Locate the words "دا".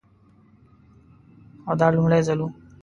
1.79-1.87